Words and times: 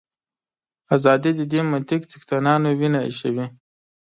ازادي 0.95 1.31
د 1.35 1.41
دې 1.51 1.61
منطق 1.71 2.01
څښتنانو 2.11 2.67
وینه 2.79 2.99
ایشوي. 3.07 3.45